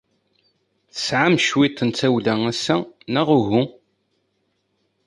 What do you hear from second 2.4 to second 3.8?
ass-a, neɣ uhu?